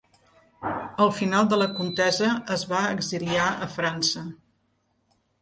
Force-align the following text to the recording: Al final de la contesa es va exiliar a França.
Al 1.03 1.11
final 1.17 1.49
de 1.51 1.59
la 1.63 1.67
contesa 1.79 2.31
es 2.57 2.65
va 2.73 2.81
exiliar 2.95 3.45
a 3.67 3.69
França. 3.77 4.27